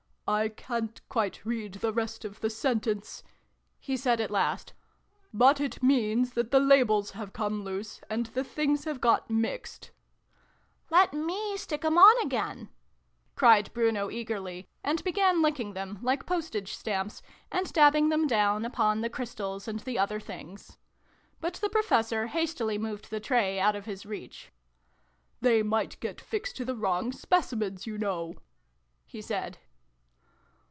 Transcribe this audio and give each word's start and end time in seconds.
"I 0.41 0.47
ca'n't 0.47 1.01
quite 1.09 1.45
read 1.45 1.73
the 1.73 1.91
rest 1.91 2.23
of 2.23 2.39
the 2.39 2.49
sentence," 2.49 3.21
he 3.81 3.97
said 3.97 4.21
at 4.21 4.31
last," 4.31 4.71
but 5.33 5.59
it 5.59 5.83
means 5.83 6.35
that 6.35 6.51
the 6.51 6.59
labels 6.61 7.11
have 7.11 7.33
come 7.33 7.65
loose, 7.65 7.99
and 8.09 8.27
the 8.27 8.45
Things 8.45 8.85
have 8.85 9.01
got 9.01 9.29
mixed" 9.29 9.91
Let 10.89 11.11
me 11.13 11.57
stick 11.57 11.83
'em 11.83 11.97
on 11.97 12.15
again!" 12.25 12.69
cried 13.35 13.73
Bruno 13.73 14.09
eagerly, 14.09 14.69
and 14.85 15.03
began 15.03 15.41
licking 15.41 15.73
them, 15.73 15.99
like 16.01 16.25
postage 16.25 16.75
stamps, 16.77 17.21
and 17.51 17.73
dabbing 17.73 18.07
them 18.07 18.25
down 18.25 18.63
upon 18.63 19.01
the 19.01 19.09
Crys 19.09 19.35
tals 19.35 19.67
and 19.67 19.81
the 19.81 19.99
other 19.99 20.21
Things. 20.21 20.77
But 21.41 21.55
the 21.55 21.69
Professor 21.69 22.27
hastily 22.27 22.77
moved 22.77 23.09
the 23.09 23.19
tray 23.19 23.59
out 23.59 23.75
of 23.75 23.83
his 23.83 24.05
reach." 24.05 24.49
They 25.41 25.61
might 25.61 25.99
get 25.99 26.21
fixed 26.21 26.55
to 26.55 26.63
the 26.63 26.77
wrong 26.77 27.11
Specimens, 27.11 27.85
you 27.85 27.97
know!" 27.97 28.35
he 29.05 29.21
said. 29.21 29.57